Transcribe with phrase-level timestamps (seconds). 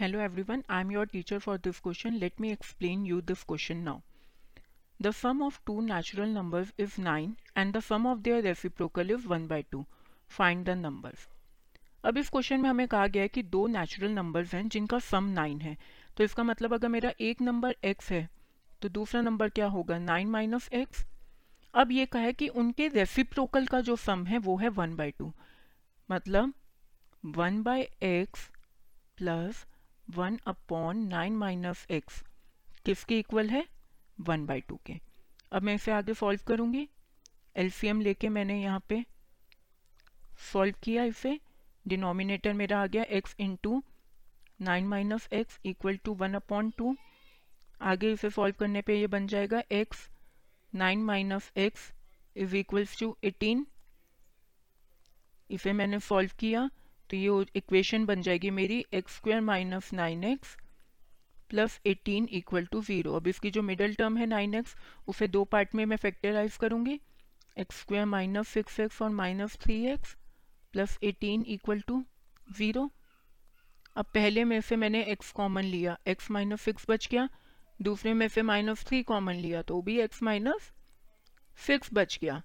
[0.00, 3.76] Hello everyone I am your teacher for this question let me explain you this question
[3.76, 3.98] now
[5.02, 9.26] the sum of two natural numbers is nine and the sum of their reciprocal is
[9.26, 9.84] one by two
[10.28, 11.26] find the numbers
[12.04, 15.24] अब इस question में हमें कहा गया है कि दो natural numbers हैं जिनका सम
[15.24, 15.76] नाइन है।
[16.16, 18.28] तो इसका मतलब अगर मेरा एक नंबर एक्स है
[18.82, 19.98] तो दूसरा नंबर क्या होगा?
[19.98, 21.04] नाइन माइनस एक्स
[21.74, 25.32] अब ये कहे कि उनके रेसिप्रोकल का जो सम है, वो है वन बाई टू
[26.10, 26.54] मतलब
[27.24, 28.48] one by x
[29.16, 29.66] plus
[30.16, 32.22] one upon nine minus x
[32.84, 33.64] किसके इक्वल है?
[34.18, 34.98] वन बाई टू के।
[35.52, 36.88] अब मैं इसे आगे सॉल्व करूँगी।
[37.56, 39.04] एलसीएम लेके मैंने यहाँ पे
[40.52, 41.38] सॉल्व किया इसे।
[41.84, 43.82] डिनोमिनेटर मेरा आ गया x into
[44.60, 46.94] nine minus x equal to one upon two
[47.82, 50.08] आगे इसे सॉल्व करने पे ये बन जाएगा x
[50.72, 51.92] nine minus x
[52.36, 53.66] is equals to eighteen
[55.50, 56.68] इसे मैंने सॉल्व किया।
[57.10, 60.56] तो ये इक्वेशन बन जाएगी मेरी x square minus nine x
[61.50, 64.74] plus eighteen equal to zero अब इसकी जो मिडल टर्म है नाइन एक्स
[65.08, 67.00] उसे दो पार्ट में मैं फैक्टराइज करूँगी।
[67.58, 70.16] X square minus six x और minus three x
[70.74, 72.02] plus eighteen equal to
[72.56, 72.90] zero
[73.96, 77.28] अब पहले में से मैंने एक्स कॉमन लिया। एक्स माइनस सिक्स बच गया।
[77.82, 80.70] दूसरे में से माइनस थ्री कॉमन लिया। तो भी एक्स माइनस
[81.58, 82.42] सिक्स बच गया।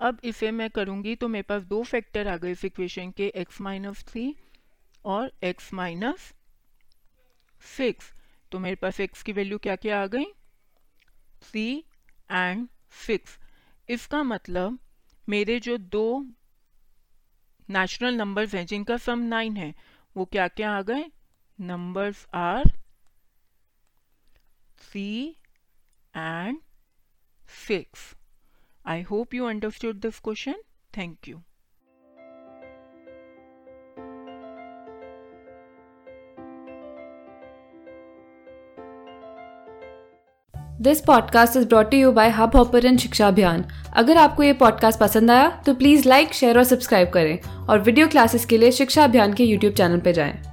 [0.00, 3.60] अब इसे मैं करूँगी तो मेरे पास दो फैक्टर आ गए इस इक्वेशन के, x
[3.60, 4.34] माइनस थ्री
[5.04, 6.32] और x माइनस
[7.76, 8.12] सिक्स
[8.52, 10.24] तो मेरे पास x की वैल्यू क्या क्या आ गई?
[11.42, 11.84] थ्री
[12.30, 12.68] एंड
[13.06, 13.38] सिक्स
[13.88, 14.78] इसका मतलब
[15.28, 16.26] मेरे जो दो
[17.70, 19.74] नेचुरल नंबर्स हैं, जिनका सम नाइन है,
[20.16, 21.04] वो क्या क्या आ गए?
[21.60, 22.64] Numbers are
[24.78, 25.36] three
[26.16, 26.60] and
[27.66, 28.14] six
[28.88, 30.54] I hope you understood this question
[30.98, 31.38] thank you
[40.80, 45.62] this podcast is brought you by Hubhopper Shiksha Abhiyan अगर आपको ये पॉडकास्ट पसंद आया
[45.66, 49.44] तो प्लीज़ लाइक शेयर और सब्सक्राइब करें और वीडियो क्लासेस के लिए शिक्षा अभियान के
[49.44, 50.47] यूट्यूब चैनल पर जाएँ।